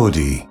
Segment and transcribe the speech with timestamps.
[0.00, 0.48] melody.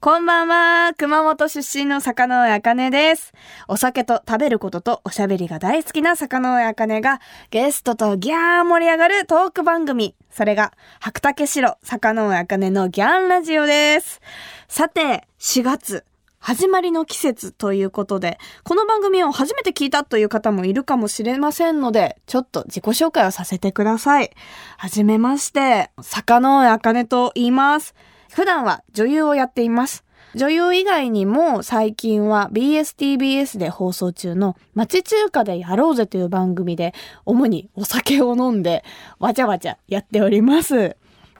[0.00, 0.94] こんばんは。
[0.96, 3.32] 熊本出身の坂上茜です。
[3.66, 7.20] お酒と食べることとおしゃべりが大好きな坂上茜が
[7.50, 10.14] ゲストとギャー盛り上がるトーク番組。
[10.30, 14.20] それが白竹城坂上茜のギャンラジオです。
[14.68, 16.04] さて、4月。
[16.38, 24.30] 始まりの季節ということで、この番組を初めて聞いたという方もいるかもしれませんので、ちょっと自己紹介をさせてください。
[24.78, 27.94] はじめまして、坂上茜と言います。
[28.32, 30.04] 普段は女優をやっています。
[30.34, 36.94] 女優以外にも最近は BSTBS で放送中の町中華でやろうぜという番組で
[37.24, 38.84] 主にお酒を飲んで
[39.18, 40.96] わちゃわちゃやっております。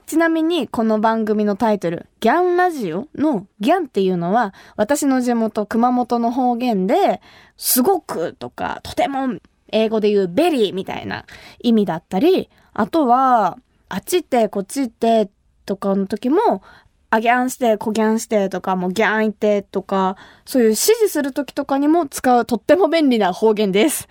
[0.07, 7.21] ちなみにこの番組のタイトル、ギャンラジオのギャンっていうのは私の地元熊本の方言で、
[7.57, 9.39] すごくとかとても
[9.71, 11.27] 英語で言う very みたいな
[11.61, 15.31] 意味だったり、あとはあっち行ってこっち行って
[15.71, 16.63] とかの時も、
[17.11, 24.09] あギャンして、こギャンしてとか、もうギャンいてとか、そういう指示する時とかにも使うとっても便利な方言です。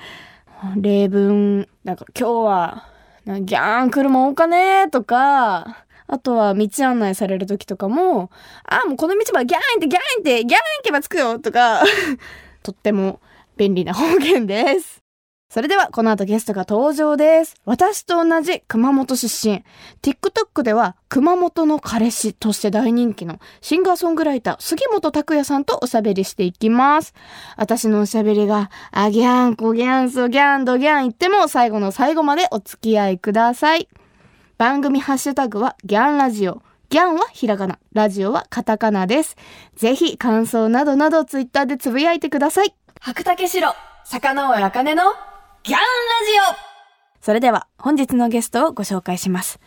[0.78, 2.88] 例文、なんか今日は、
[3.26, 8.32] なギャン来るもんかねとか、あとは道案内される時とかも、
[8.64, 11.84] あ、もうこの道はギャンってギャンってギャン行けば着くよとか、
[12.64, 13.20] とっても
[13.58, 15.04] 便利な方言です。
[15.50, 17.56] それではこの後ゲストが登場です。
[17.66, 19.64] 私と同じ熊本出身。
[20.04, 27.16] TikTok では熊本の彼氏として大人気のシンガーソングライター杉本拓也さんとおしゃべりしていきます。
[27.58, 33.90] 私のおしゃべりが、あギャン、コギャン、ソギャン、ドギャン言っても最後の最後までお付き合いください。
[34.60, 36.62] 番組ハッシュタグはギャンラジオ。
[36.90, 39.36] ギャンはひらがな、ラジオはカタカナです。
[39.76, 42.76] ぜひ感想などなどツイッターでつぶやいてください。
[43.00, 45.04] 白竹城、坂上茜の
[45.70, 45.86] ギャンラ
[46.50, 49.60] ジオそれでは本日のゲストをご紹介します。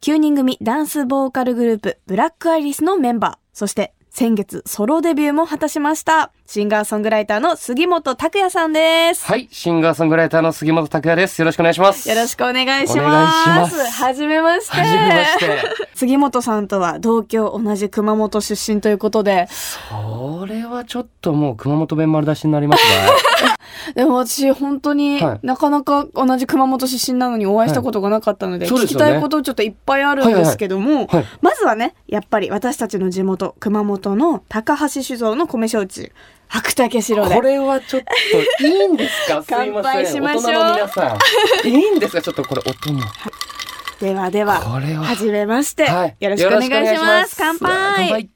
[0.00, 6.32] 9人組ダンスボーカルグループブラックアイリスのメンバー、そして先月ソロデビューも果たしました。
[6.46, 9.24] シンガーソングライターの杉本拓也さんです。
[9.24, 11.40] はい、シンガーソングライターの杉本拓也です。
[11.40, 12.06] よろしくお願いします。
[12.06, 13.90] よろしくお願いします。
[13.90, 14.76] はじめまして。
[14.76, 15.62] はじめまして。
[15.96, 22.82] 杉本さんとは同郷同じ熊本出身ということで、それはちょっともう熊本弁丸出しになります
[23.94, 31.08] でも私本当にはいなかなか同じ熊本出身なのにお会いしたことがなかったので、聞きたいことちょっといっぱいあるんですけども、
[31.40, 36.12] まずはね、やっぱり私たちの地元、熊本の高橋酒造の米焼酎、
[36.48, 37.34] 白竹城で。
[37.34, 38.02] これはちょっ
[38.58, 39.42] といいんですか？
[39.48, 40.06] 乾杯。
[40.06, 40.42] しましょう
[40.74, 41.16] 皆さ
[41.64, 41.68] ん。
[41.68, 42.22] いいんですか？
[42.22, 43.02] ちょっとこれ音も。
[44.00, 47.36] ではでは、これははじめまして、はいよろしくお願いします。
[47.38, 48.28] 乾杯。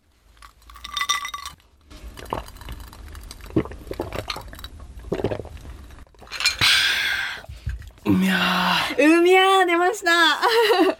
[8.07, 10.11] うみゃうみゃー、出ました。
[10.11, 10.97] ー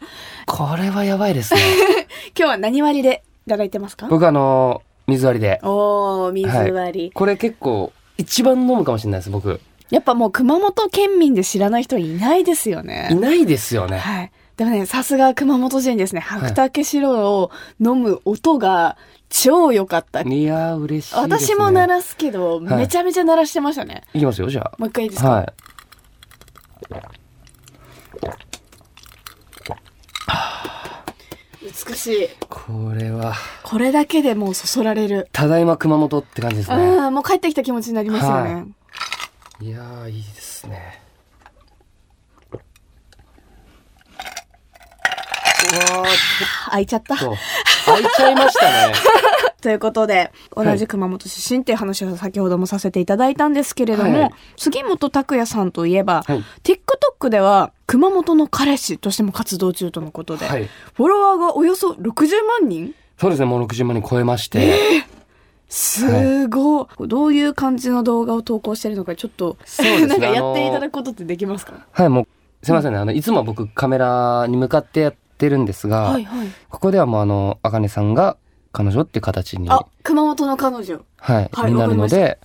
[0.47, 1.61] これはやばいですね。
[2.37, 4.07] 今日は何割でいただいてますか？
[4.09, 5.59] 僕あの、水割りで。
[5.63, 9.61] おー、水割り、これ結構一番飲むかもしれないです、僕。
[9.91, 13.09] やっぱもう熊本県民で知らない人いないですよね。
[13.11, 13.97] いないですよね。
[13.99, 14.33] はい。
[14.59, 16.21] でもね、さすが熊本人ですね。
[16.21, 18.99] 白竹白を飲む音が
[19.31, 20.21] 超良かった。
[20.21, 21.21] いやー、嬉しいね。
[21.23, 24.03] 私も鳴らすけど、はいめちゃめちゃ鳴らしてましたね。
[24.13, 25.23] いきますよ、じゃもう一回いいですあ。
[25.23, 25.53] か、はい。
[31.87, 32.29] 美しい。
[32.49, 35.29] これは、これだけでもうそそられる。
[35.33, 36.77] ただいま熊本って感じですね。
[36.77, 38.55] ああ、もう帰ってきた気持ちになりますよね。
[38.55, 38.67] はい
[39.61, 41.03] いやー、いいですね。
[42.53, 42.65] うわー、
[46.71, 47.17] 開いちゃった。
[47.17, 47.29] 開
[48.03, 48.95] いちゃいましたね。
[49.61, 60.69] ということで、同はいじ熊本出身っていう話を先ほどもさせていただいたんですけれども、はい杉本拓也さんといえば、はい TikTok では熊本の彼氏としても活動中とのことで、はい。
[60.95, 62.95] フォロワーがおよそ60万人？
[63.19, 65.05] そうですね、もう60万人超えまして。
[65.69, 72.29] すごい、どういう感じの動画を投稿してるのかちょっと、ね なんかやあのーっていただくことってできますか、はい、もう、
[72.63, 72.99] すいませんね。
[72.99, 76.49] あの、いつもは僕カメラに向かってやってるんですが、はいはい。
[76.69, 78.37] ここではもうあの、あかねさんが
[78.73, 81.05] 彼女っていう形に、あ、熊本の彼女。
[81.17, 82.39] はい、はいになるのわで、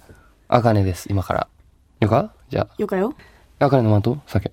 [0.48, 1.48] あかねです、今から。
[2.00, 2.34] よか？
[2.50, 3.16] じゃよかよ。
[3.58, 4.52] あ、あかねのマント酒。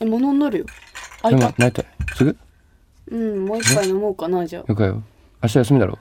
[0.00, 0.66] え、物になるよ。
[1.22, 1.54] あ、い今た。
[1.58, 1.86] 泣いて。
[2.14, 2.36] すぐ？
[3.10, 4.64] うん、もう一杯飲もうかな、じゃあ。
[4.66, 5.02] よかよ。
[5.42, 5.98] 明日休みだろ？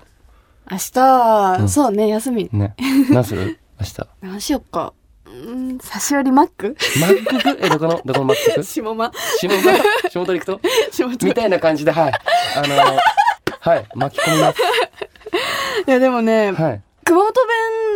[0.71, 2.49] 明日、うんそうね、休み。
[2.53, 2.75] ね。
[3.11, 3.59] 何する？
[3.79, 4.07] 明日。
[4.21, 4.93] 何しよっか。
[5.27, 6.75] うん、差し寄りマック？
[6.99, 7.55] マック？
[7.57, 8.53] ク え、どこの、どこのマック？
[8.55, 9.11] ク下間？
[9.39, 9.61] 下本、
[10.09, 10.59] 下本行くと？
[11.25, 12.13] みたいな感じで、はい。
[12.55, 12.97] あのー、
[13.59, 14.59] はい、巻き込みます。
[15.87, 16.81] いや、でもね、はい。
[17.03, 17.33] 熊本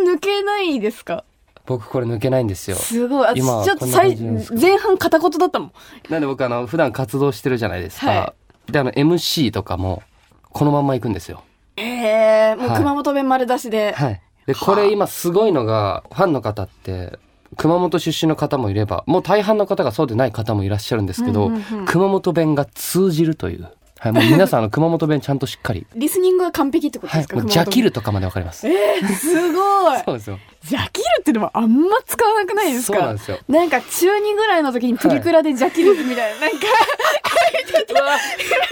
[0.06, 1.24] 弁抜けないですか？
[1.66, 2.78] 僕これ抜けないんですよ。
[2.78, 3.28] すごい。
[3.28, 5.72] あ今ちょっと最前半片言だったもん。
[6.10, 8.08] なんで僕あの、普段活動してるじゃないですか。
[8.12, 8.34] は
[8.68, 10.02] で、あの、MC とかも、
[10.52, 11.44] このまんま行くんですよ。
[11.76, 11.84] へ
[12.54, 13.94] え、もうはい熊本弁丸出しで。
[13.96, 14.22] はい。
[14.50, 17.20] で、これ今すごいのが、ファンの方って、
[17.56, 23.68] 熊本出身の方もいれば、もう大半の方がそうでない方もいらっしゃるんですけど、うんうんうん熊本弁が通じるという。
[24.00, 25.86] はい、もう皆さんあの 熊本弁ちゃんとしっかり。
[25.96, 28.68] リスニングが完璧ってことはい、ですか、もう熊本弁ジャキルとかまでわかります。
[28.68, 30.00] えー、すごい。
[30.04, 30.40] そうですよ。
[30.62, 32.98] ジャキルってでもあんま使わなくないですか？
[32.98, 33.40] そうなんですよ。
[33.48, 36.58] なんか中2ぐらいの時にプリクラでジャキルみたいな、なんか、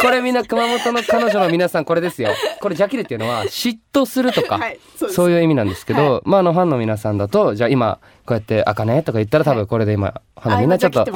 [0.01, 2.31] これみんな熊本の彼女の皆さんこれですよ。
[2.59, 5.11] これジャキルっていうのは嫉妬するとか、はい、そう。
[5.11, 11.11] そういう意味なんですけど、まああのファンの皆さんだと、じゃあ今こうやって「あかね」とか言ったら多分これで今、ファンのみんなちょっとジ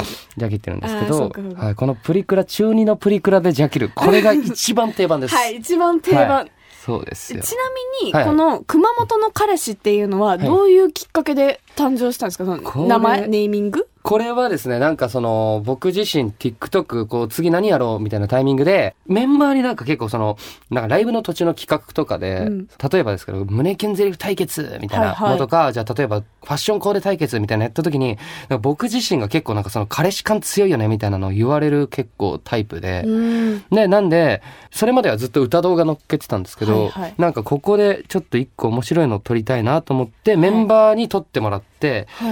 [0.46, 5.36] ャキってるんですけどはい、このプリクラ中二のプリクラでジャキルこれが一番定番です。
[5.36, 6.48] はい、一番定番。
[6.82, 7.42] はいそうですよ。
[7.44, 7.62] ちな
[8.02, 8.26] みに、はい。
[8.26, 13.88] この熊本の彼氏っていうのは、どういうきっかけで誕生したんですか、名前、ネーミング？
[14.04, 20.38] これはですね、なんかその、僕自身 TikTok、こう、次何やろうみたいなタイミングで、メンバーになんか結構その、
[20.70, 22.68] なんかライブの途中の企画とかで、うん。
[22.92, 25.32] 例えばですけど、胸キュンゼリフ対決みたいなはいはい。
[25.34, 28.18] のとか、じゃあ例えばファッションコーデ対決みたいなのやった時に、
[28.62, 33.22] 僕自身が結構なんかその彼氏感強いよねみたいなのを言われる結構タイプで、う
[33.58, 33.64] ん。
[33.70, 41.71] で、なんで、それまではずっと歌動画載っけてたんですけど、はいはいなんかここでちょっと一個面白いの撮りたいなと思って、メンバーに撮ってもらって、はい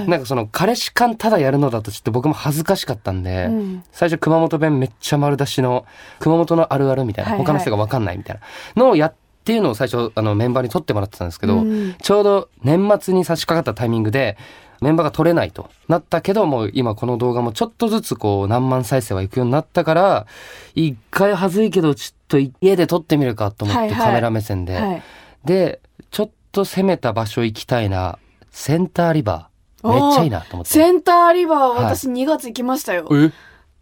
[0.07, 5.85] なんかその彼氏感ただやるのだとちょっと僕も恥ずかしかったんで、うん最初熊本弁めっちゃ丸出しの、
[6.19, 8.35] 熊本のあるあるみたいな、はいはい他の人がわかんないみたい
[8.75, 9.13] なのをやっ
[9.43, 14.37] ていうのを最初あのメンバーに撮ってもらってたんですけど、うんちょうど年末に差し掛かったタイミングで、
[14.81, 20.27] メンバーが撮れないとなったけど、もう今この動画もちょっとずつこう何万再生はいくようになったから、
[20.75, 24.75] 一回恥ずいけどちょっと家で撮ってみるかと思って、はいはいカメラ目線で。
[24.75, 25.03] はい。
[25.45, 25.79] で、
[26.11, 28.19] ちょっと攻めた場所行きたいな。
[28.51, 29.89] センターリバー。
[29.89, 30.71] めっちゃいいなと思って。
[30.71, 33.07] センターリバー、はい私2月行きましたよ。
[33.11, 33.31] え？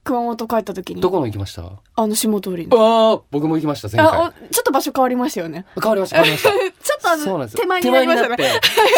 [0.03, 1.01] 熊本帰った時に。
[1.01, 1.63] どこの行きました？
[1.95, 2.77] あの、下通りの。
[2.77, 4.31] ああ僕も行きました、前回。
[4.51, 5.65] ちょっと場所変わりましたよね。
[5.81, 6.49] 変わりました、変わりました。
[6.81, 7.59] ちょっとあの、そうなんですよ。
[7.61, 8.37] 手前になりましたね。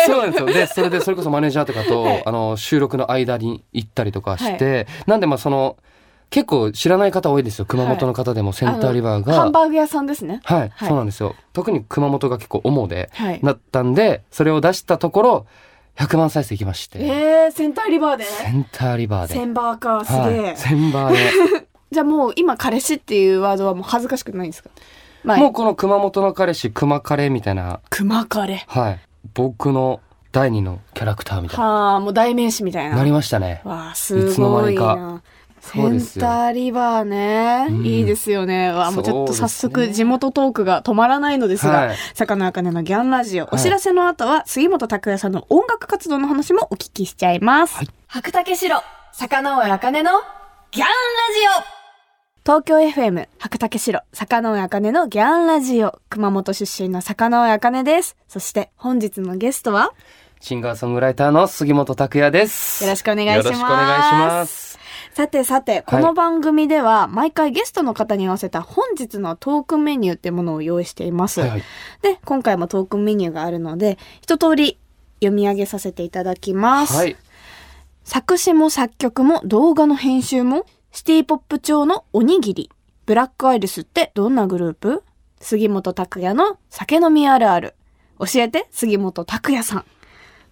[0.05, 0.45] そうなんですよ。
[0.47, 5.77] で、それで、それこそマネージャーとかと、はいあの、収録の間に行ったりとかして、なんでまあその、
[6.29, 7.65] 結構知らない方多いですよ。
[7.65, 9.33] 熊本の方でもセンターリバーが。
[9.33, 10.41] ハンバーグ屋さんですね。
[10.43, 11.35] はい、はいそうなんですよ。
[11.53, 13.39] 特に熊本が結構主で、はい。
[13.41, 15.45] なったんで、それを出したところ、
[15.97, 18.23] 100万再生いきまして、えー、センターリバーで？
[18.23, 19.33] センターリバーで。
[19.33, 20.43] センバーか、すげえ。
[20.43, 21.17] はい、センバーで。
[21.91, 24.69] じゃあもう今彼氏っていうワードはもう恥ずかしくないんですか？
[25.23, 28.63] まあ、もうこの熊本の彼氏、熊カレみたいな、熊彼。
[28.67, 28.99] はい。
[29.33, 29.99] 僕の
[30.31, 31.65] 第二のキャラクターみたいな。
[31.65, 32.95] はあ、もう代名詞みたいな。
[32.95, 33.61] なりましたね。
[33.65, 35.21] わあ、すごいいつの間になか。
[35.61, 37.85] センターリバーね、うん。
[37.85, 38.71] いいですよね。
[38.71, 41.97] わあ、もうちょっと早速地元トークが止まらないのですが、はい。
[42.13, 43.45] 坂野茜のギャンラジオ。
[43.45, 43.47] い。
[43.51, 47.75] お知らせの後は杉本拓也さんの音楽活動の話もお聞きしちゃいます。
[47.75, 47.87] はい。
[48.07, 50.11] 白竹城、坂野茜の
[50.71, 50.93] ギャンラジ
[51.75, 51.79] オ。
[52.45, 55.99] 東京 FM 白竹城坂上茜のギャンラジオ。
[56.09, 58.15] 熊本出身の坂上茜です。
[58.27, 59.91] そして本日のゲストは？
[60.41, 62.83] シンガーソングライターの杉本拓也です。
[62.83, 63.45] よろしくお願いします。
[63.47, 64.68] よろしくお願いします。
[65.19, 71.41] さてさて、この番組では毎回ゲストの方に合わせた本日のトークメニューってものを用意しています。
[71.41, 71.63] はいはい。
[72.01, 74.79] で、今回もトークメニューがあるので、一通り
[75.15, 76.95] 読み上げさせていただきます。
[76.95, 77.17] はい。
[78.05, 82.71] 作詞も作曲も動画の編集もシティポップ調のおにぎり。
[83.05, 85.03] ブラックアイリスってどんなグループ？
[85.41, 87.75] 杉本拓也の酒飲みあるある。
[88.19, 89.85] 教えて杉本拓也さん。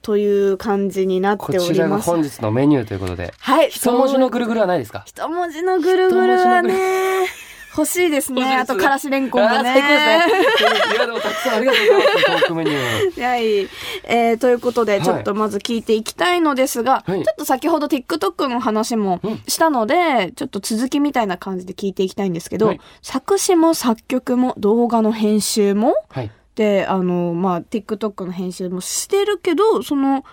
[0.02, 2.10] という感じになっこておちらがります。
[2.10, 3.34] 本日のメニューということで。
[3.40, 3.70] はい。
[3.70, 5.04] 一文字のぐるぐるはないですか？
[5.06, 6.74] 一文字のぐるぐるはね、
[7.76, 8.42] 欲しいですね。
[8.42, 9.76] すあと、からしれんこんもね。
[9.76, 12.26] いや、でもたくさんありがとうございます。
[12.26, 13.24] トークメニュー。
[13.24, 13.44] はい。
[14.06, 26.32] えーということで、はいちょっとまず聞いていきたいのですが、はいちょっと先ほど TikTok の話もうんしたので、ちょっと続きみたいな感じで聞いていきたいんですけど、はい作詞も作曲も動画の編集も、はい。
[26.58, 30.26] で、あの、まあ、TikTok の編集もしてるけど、その、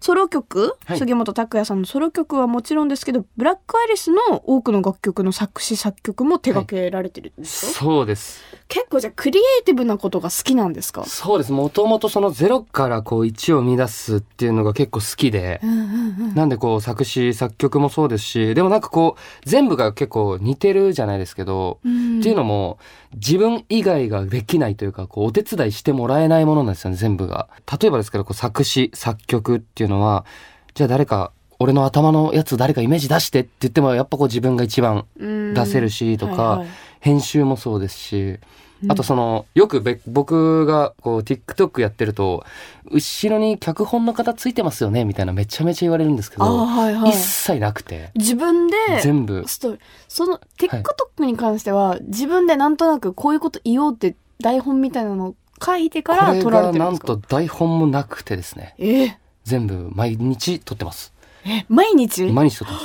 [0.00, 0.98] ソロ曲、はい。
[0.98, 8.42] 杉本拓也さんのソロ曲はもちろんですけど、ブラックアイリスの多くの楽曲の作詞作曲も手掛けられてるんですか、そうです。
[8.68, 11.04] 結構じゃあクリエイティブなことが好きなんですか？
[11.04, 11.52] そうです。
[11.52, 15.60] もともとそのゼロからこう1を生み出すっていうのが結構好きで。
[15.62, 16.34] う、んうんうん。
[16.34, 22.20] なんでこう作詞作曲もそうですし、でもなんかこう全部が結構似てるじゃないですけど、うん。
[22.20, 22.78] っていうのも
[23.14, 27.48] 自分以外ができないというかこうお手伝いしてもらえないものなんですよね全部が。
[27.80, 30.24] 例えばですけどこう作詞作曲っていうのは
[30.72, 35.52] じゃあ誰か俺の頭のやつ誰かイメージ出してって言ってもやっぱこう自分が一番うん。
[35.54, 36.68] 出せるしとか、はいはい。
[37.00, 38.38] 編集もそうですし
[38.88, 42.44] あとそのよくべ僕がこう TikTok やってると
[42.90, 47.10] 後ろに脚本の方ついてますよねみたいなめちゃめちゃ言われるんですけあど、はいはい。
[47.10, 47.16] 一。
[47.16, 48.10] 切なくて。
[48.14, 49.44] 自分で、全部。
[49.46, 57.06] その TikTok に関しては、自分でなんとなくこういうこと言おうって台本みたいなのを書いてかこれら撮られがなんてるんですか？
[57.08, 58.74] と台本もなくてですね。
[58.78, 59.18] え
[59.50, 61.12] 全部毎日撮ってます。
[61.44, 62.30] え毎日？
[62.30, 62.80] 毎日撮ってま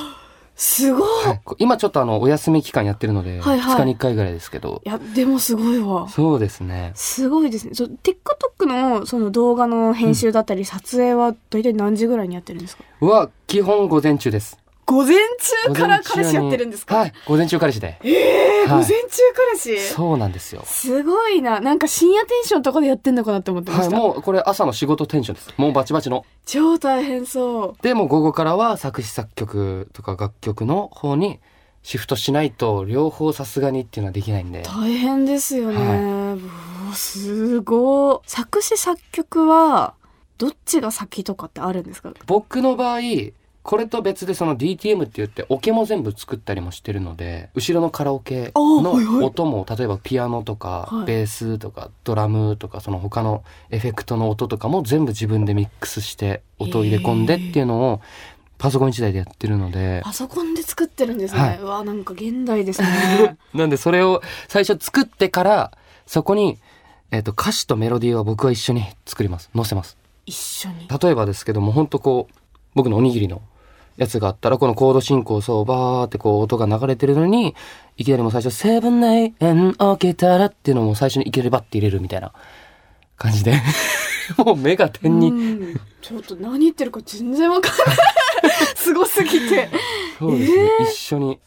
[0.55, 3.75] す、すごい、はい、今ちょっとあのお休み期間やってるので、はいはい。
[3.75, 4.81] 2日に1回ぐらいですけど。
[4.84, 6.10] いやでもすごいわ。
[6.10, 6.91] そうですね。
[6.95, 7.75] すごいですね。
[7.75, 15.15] そう TikTok のその動画の編集だったり撮影は大体何時ぐらいにやってるんですか、は基本午前中です午前
[15.65, 16.98] 中から彼氏やってるんですか？
[16.98, 18.00] はい午前中彼氏で。
[18.04, 18.84] えー、はい。
[18.84, 19.80] 午前中彼氏？
[19.80, 20.62] そうなんですよ。
[20.65, 21.60] すごいな。
[21.60, 25.54] なんか深夜テンションとかでやってんのかなって思ってまはいした、もうこれ朝の仕事テンションです。
[25.58, 26.24] もうバチバチの。
[26.46, 27.84] 超大変そう。
[27.84, 31.39] でもう午後からは作詞作曲とか楽曲の方に
[31.82, 34.62] シフトしないと両方さすがにっていうのはできないんで。
[34.63, 38.20] 大変ですよね、はうわすごい。
[38.30, 39.96] 作詞作曲は
[40.38, 42.13] どっちが先とかってあるんですか？
[42.27, 43.00] 僕の場合
[43.65, 48.91] これと別でその DTM って言ってオケも全部作ったりもしてるので後ろのカラオケの
[49.25, 51.05] 音も例えばピアノとかはい。
[51.05, 58.01] ベースとかドラムとかその他のエフェクトの音とかも全部自分でミックスして音を入れ込んでっていうのを
[58.60, 60.01] パソコン1台でやってるので。
[60.03, 61.60] パソコンで作ってるんですね、はい。
[61.60, 63.38] うわなんか現代ですね。
[63.55, 65.72] なんでそれを最初作ってから
[66.05, 66.60] そこに、
[67.10, 69.50] えっと歌詞とメロディーは僕は一緒に作ります。
[69.55, 69.98] 載せます。
[70.27, 70.88] 一緒に。
[70.88, 72.36] 例えばですけども本当こう
[72.75, 73.41] 僕のおにぎりの
[73.98, 77.56] やつがあったらこのコード進行そうバーってこう音が流れてるのに
[77.98, 82.34] いきなりもう最初「セブンナインオケたら」っていうのも最初にいきなりバッて入れるみたいな
[83.18, 83.62] 感じで。
[84.38, 85.82] もう目が点に、うん。
[86.02, 87.98] ちょっと何言ってるか全然わかんない。
[88.75, 89.70] すごすぎて。
[90.18, 91.40] そうですね、一緒に。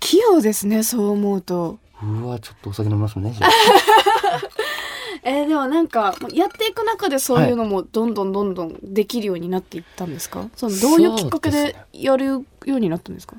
[0.00, 1.78] 器用ですねそう思うと。
[2.02, 3.50] うわちょっとお酒飲みますねじゃあ
[5.26, 13.36] えーでもなんかやっていく中でそういうのもどんどんどんどんできるようになっていったんですか、そのどういうきっかけでやるようになったんですか？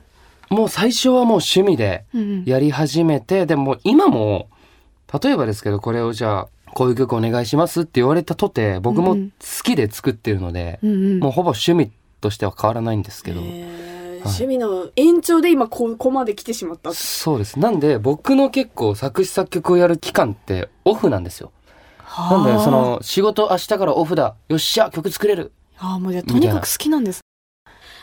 [0.50, 2.44] もう最初はもう趣味でうんうん。
[2.46, 4.50] やり始めて、でも今も
[5.24, 9.32] 例えばですけどこれをじゃあこういう曲お願いしますって言われたとて僕も好うんうん
[9.64, 11.20] きで作ってるので、うんうん。
[11.20, 13.64] もうほぼ趣味としては変わらないんですけど、はい。
[14.26, 17.60] 趣味の延長で今ここまで来てしまったそうです。
[17.60, 21.52] なんで僕の結構作詞作曲をやる期間ってオフなんですよ
[22.18, 24.36] なんでその仕事明日からオフだ。
[24.48, 25.52] よっしゃ曲作れる。
[25.78, 27.22] ああもうじゃあとにかく好きなんです。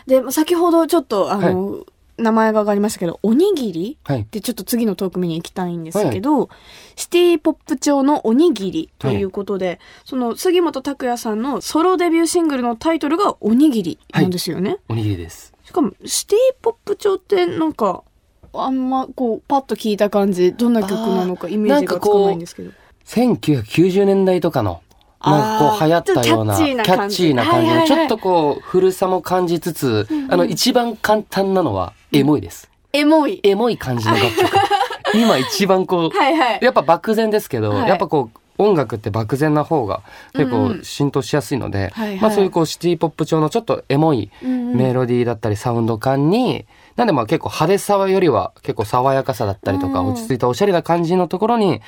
[0.06, 1.84] で先ほどちょっとあの、
[2.18, 4.26] 名前が上がりましたけどおにぎりはい。
[4.30, 6.50] でちょっと次のトーク目に行きたいんですけど、
[6.96, 14.78] シティポップ調のおにぎりということで、その杉本拓也さんのソロデビューシングルのタイトルがおにぎりなんですよね。
[14.88, 15.52] おにぎりです。
[15.64, 18.02] しかもシティポップ調ってなんか
[18.52, 22.72] あんまこうパッと聞いた感じどんな曲なのかイメージがつかないんですけど。
[23.06, 24.82] 1990年代とかの
[25.24, 27.70] なんかこう流行ったようなキャッチーな感じ。
[27.72, 33.40] のちょっとこう古さも感じつつ、あの一番簡単なのはエモいです、エモい。
[33.42, 34.56] エモい感じの楽曲。
[35.14, 36.58] 今一番こうはいはい。
[36.62, 37.88] やっぱ漠然ですけど、はい。
[37.88, 40.02] やっぱこう音楽って漠然な方が
[40.34, 50.06] 結構浸透しやすいので、まあそういうこうシティポップ調のちょっとエモいメロディーだったりサウンド感に、なんでまあ結構派手さよりは結構爽やかさだったりとかうん。
[50.12, 51.80] 落ち着いたおしゃれな感じのところに、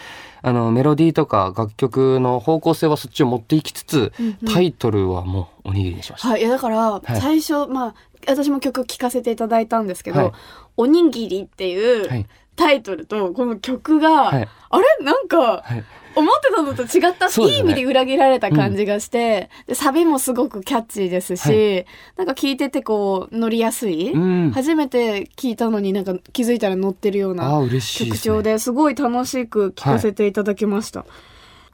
[0.42, 4.52] あのメロディーとか楽曲の方向性はそっちを持っていきつつ、うんうん。
[4.52, 6.28] タイトルはもうおにぎりにしました。
[6.28, 7.20] はい、いやだから、い。
[7.20, 7.94] 最初、まあ、
[8.26, 10.32] 私も曲聴かせていただいたんですけど、はい。
[10.76, 12.26] おにぎりっていうはい。
[12.56, 14.48] タイトルとこの曲が、はい。
[14.70, 15.04] あれ？
[15.04, 15.84] なんか、はい
[16.16, 24.50] 思ってたのと違った、ねいい意味で裏切られた感じがして、で、サビもすごくキャッチーですし、なんか聴いててこう、乗りやすい、うん。
[24.52, 27.68] 初めて聴いたのになんか気づいたら乗ってるようあな。
[27.68, 31.04] 曲調ですごい楽しく聴かせていただきました。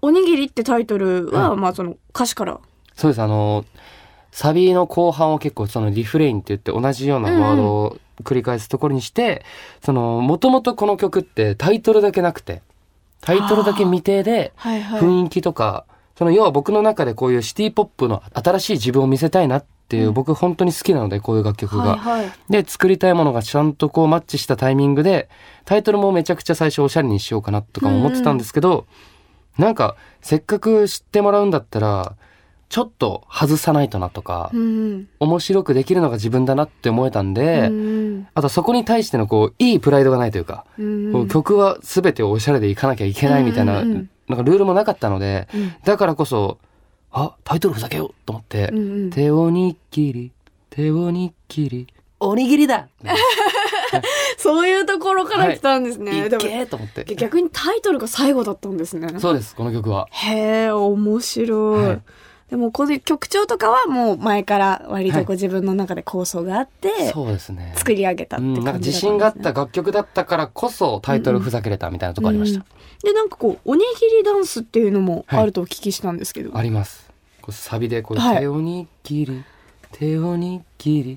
[0.03, 2.61] おにぎりってタイトルは、はいまあその歌詞から？
[2.95, 3.21] そうです。
[3.21, 3.65] あの、
[4.33, 9.45] サビの後半を結構そのリフレインって言って同じようなワードを繰り返すところにして、
[9.83, 12.63] その、もともとこの曲ってタイトルだけなくて、
[13.21, 14.53] タイトルだけ未定で。
[14.57, 15.85] 雰囲気とか、
[16.17, 21.99] その要は僕の中でこういうシティポップの新しい自分を見せたいなっていう、うん僕本当に好きなのでこういう楽曲が。
[22.49, 25.29] で、作りたいものがちゃんとこうマッチしたタイミングで、
[25.65, 28.87] タイトルもめちゃくちゃ最初おしゃれにしようかなとかも思ってたんですけど、
[29.59, 32.15] なんかせっかく知ってもらうんだったら、
[32.71, 46.59] ちょっと外さないとなとか、うん面白くできるのが自分だなって思えたんで、うんあとそこに対してのこう、いいプライドがないというか、うん曲は全ておしゃれでいかなきゃいけないみたいな、なんかルールもなかったので、うんだからこそ、
[47.11, 48.73] あ、タイトルふざけようと思って、
[49.13, 50.31] 手をにっきり、
[50.71, 51.89] 手をにっきり、
[52.21, 52.87] おにぎりだ
[54.39, 56.27] そういうところから来たんですね。
[56.27, 57.05] いでもけーと思って。
[57.17, 59.09] 逆にタイトルが最後だったんですね。
[59.19, 60.07] そうです、この曲は。
[60.11, 61.85] へえ、面白い。
[61.85, 62.03] はい
[62.51, 67.73] でもこういう曲調とかはもう前から割とご自分の中で構想があって、そうですね。
[67.77, 72.59] 作り上げたってうん、感じだったんです、ねなんか自信があった楽曲だったからこそタイトルふざけれたみたいなとこありました。
[72.59, 77.11] うんでなんかこうおにぎりダンスっていうのもあるとお聞きしたんですけど、あります。
[77.41, 79.43] こうサビでこう、はい手をにぎり、
[79.93, 81.17] 手をにぎり、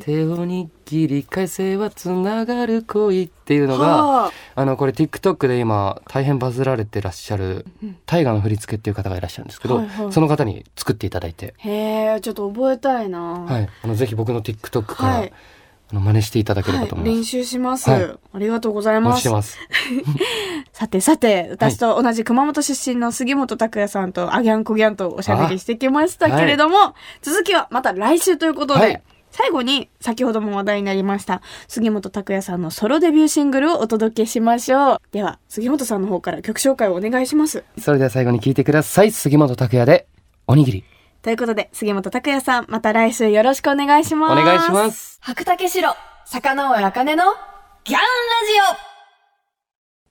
[0.00, 4.32] 手をにぎり、改正はつながる恋っていうのが、はあ。
[4.54, 10.12] あの、これ TikTok で今大変バズられてらっしゃるうん、大河の振り付けっていう方がいらっしゃるんですけど、はいはい。
[10.12, 13.20] その方に作っていただいて、へえちょっと覚えたいな。
[13.20, 13.68] はい。
[13.82, 15.28] あの、ぜひ僕の TikTok から、はい。
[15.28, 15.32] あ
[15.92, 17.30] の真似していただければとはい、練思います。
[17.30, 19.58] 習します、はいありがとうございますます。
[20.72, 39.12] さてさて私と同じ熊本出身の杉本拓也さんとあギャンコギャンとおしゃべりしてきましたけれども、続きはまた来週ということで、はい最後に先ほども話題になりました杉本拓也さんのソロデビューシングルをお届けしましょうでは杉本さんの方から曲紹介をお願いしますそれでは最後に聞いてください。
[39.12, 40.06] 杉本拓也で、
[40.46, 40.97] おにぎり。
[41.28, 45.94] ということで杉本拓也さんまた来週よろしくお願いしますお願いします白竹城
[46.24, 47.24] 坂上茜の
[47.84, 48.86] ギャンラジ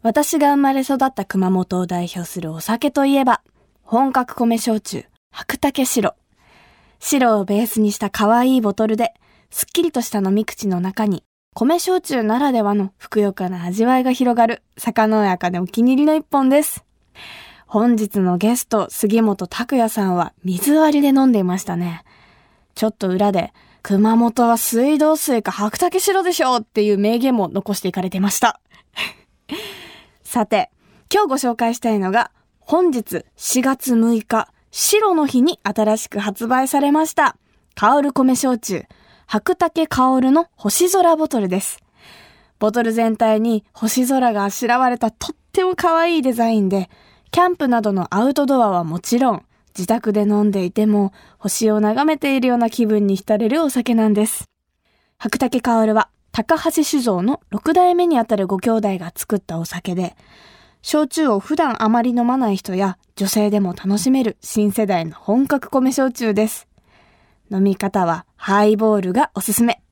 [0.03, 3.41] オ私が生まれ育った熊本を代表するお酒といえば、
[3.81, 6.13] 本格米焼酎、白竹白。
[6.99, 9.15] 白をベースにした可愛いボトルで、
[9.49, 11.23] すっきりとした飲み口の中に、
[11.55, 16.85] 米焼酎ならではのふくよかな味わいが広がる、坂のやかでお気に入りの一本です。
[17.67, 22.03] 本日のゲスト、杉本拓也さんは水割りで飲んでいましたね。
[22.75, 28.61] ちょっと裏で、熊本は水道水か白竹白でしょうっていう名言も残していかれてました。
[30.23, 30.71] さて、
[31.13, 32.31] 今日ご紹介したいのが、
[32.61, 37.35] 本日4月6日、白の日に新しく発売されました、
[37.75, 38.85] 香る米焼酎、
[39.25, 41.83] 白竹香るの星空ボトルです。
[42.59, 46.89] ボトル全体に星空があしらわれたとっても可愛いデザインで、
[47.37, 49.45] キャンプなどのアウトドアはもちろん、
[49.77, 54.45] 自宅で飲んでいても星を眺めているような気分に浸れるお酒なんです。
[55.19, 60.15] 白竹薫は高橋酒造の6代目にあたるご兄弟が作ったお酒で、
[60.81, 66.67] 焼酎を普段あまり飲まない人や女性でも楽しめる新世代の本格米焼酎です。
[67.51, 69.83] 飲み方はハイボールがおすすめ。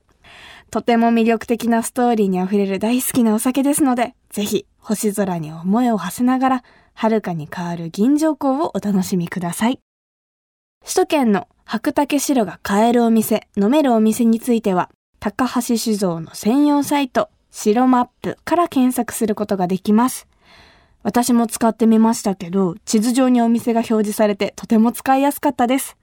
[0.72, 6.64] とても魅力的なストーリーに溢れる大好きなお酒ですので、ぜひ星空に思いを馳せながら、
[6.96, 9.80] 遥かに変わる銀条港をお楽しみください。
[10.82, 14.88] 首都圏の白竹白が買えるお店、飲めるお店については、
[15.20, 20.26] 高橋酒造の専用サイト、白マップから検索することができます。
[21.02, 25.96] 私も使ってみましたけど、地図上にお店が表示されてとても使いやすかったです。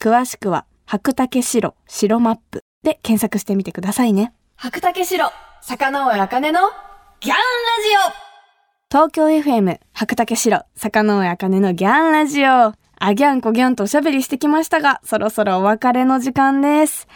[0.00, 4.32] 詳しくは、白竹白、白マップで検索してみてくださいね。
[4.56, 6.60] 白竹白、坂上茜の
[7.20, 7.40] ギャンラ
[8.10, 8.25] ジオ
[8.96, 12.48] 東京 FM 白竹城坂上茜のギャンラジオ。
[12.48, 17.06] あギャンコギャンとおしゃべりしてきましたがそろそろお別れの時間です。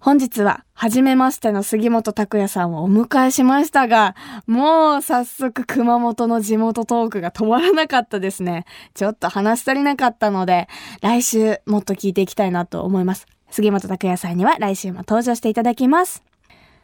[0.00, 4.16] 本日は初めましての杉本拓也さんをお迎えしましたが
[4.48, 8.64] もう早速熊本の地元トークが止まらなかったですね。
[8.94, 10.66] ちょっと話し足りなかったので
[11.02, 13.28] 来週もっと聞いていきたいなと思います。
[13.48, 16.24] 杉本拓也さんには来週も登場していただきます。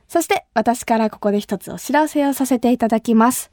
[0.06, 3.50] そして私からここで一つお知らせをさせていただきます。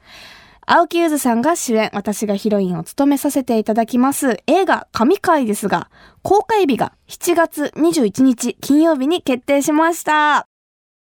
[0.68, 5.92] 青木ゆずさんが主演、私がヒロインを務めさせていただきます映画神回ですが、
[6.24, 10.48] 公開日が7月21日金曜日に決定しました。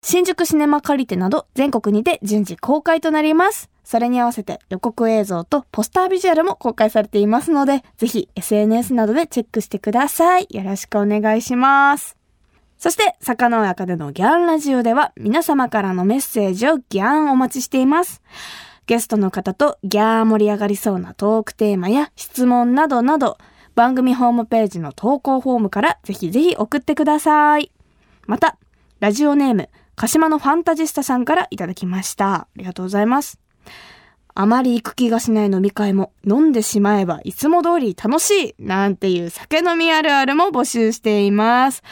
[0.04, 3.70] 新宿シネマカリテなど全国にて順次公開となります。
[3.86, 10.48] それに合わせて予告映像とポスタービジュアルも公開されていますので、ぜひ SNS などでチェックしてください。
[10.50, 12.18] よろしくお願いします。
[12.78, 18.22] そして、坂の中でのギャンラジオでは皆様からのメッセージをギャンお待ちしています。
[18.86, 23.38] ゲストの方とギャー盛り上がりそうなトークテーマや質問などなど、
[23.76, 27.72] 番組ホームページの投稿フォームからぜひぜひ送ってください。
[28.28, 28.58] また、
[29.00, 32.34] ラジオネーム、鹿島のファンタジスタさんからいただきました。
[32.34, 33.40] ありがとうございます。
[34.36, 41.84] あまり行く気がしない飲み会も飲んでしまえばいつも通り楽しいなんていう酒飲みあるあるも募集しています。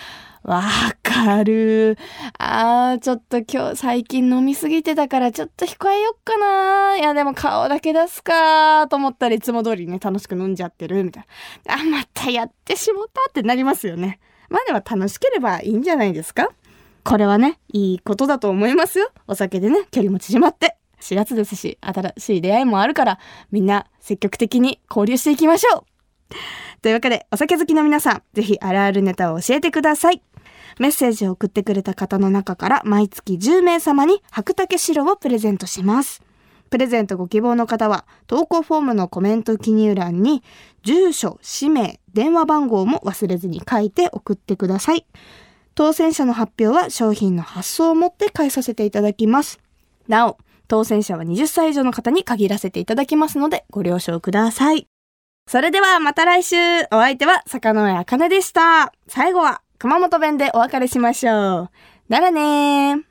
[0.43, 0.63] わ
[1.03, 1.97] かる。
[2.39, 6.97] あー、ちょっと今日最近飲みすぎてたからちょっと控えよっかな。
[6.97, 11.25] いやでも顔だけ出すかと思ったらいつも通りね楽しく飲んじゃってるみたい
[11.65, 11.75] な。
[11.75, 14.19] あ、またやってしもたってなりますよね。
[14.49, 16.49] まあでも楽しければいいんじゃないですか
[17.03, 19.11] これはね、いいことだと思いますよ。
[19.27, 20.77] お酒でね、距離も縮まって。
[21.01, 23.19] 4月ですし、新しい出会いもあるから、
[23.51, 25.83] みんな積極的に交流していきましょう。
[26.81, 30.21] というわけで、お酒好きの皆さん、ぜひあるあるネタを教えてください。
[30.79, 36.21] メッセージを送ってくれた方の中から毎月10名様に白竹白をプレゼントします。
[36.69, 40.41] プレゼントご希望の方は、投稿フォームのコメント記入欄に、
[40.83, 45.05] 住所、氏名、電話番号も忘れずに書いて送ってください。
[45.75, 49.59] 当選者の発表は商品の発送をもって返させていただきます。
[50.07, 50.37] なお、
[50.69, 54.87] 当選者は20歳以上の方に限らせていただきますので、ご了承ください。
[55.47, 58.93] それではまた来週お相手は坂上茜でした。
[59.07, 61.69] 最後は熊本弁でお別れしましょう。
[62.07, 63.03] ならねー。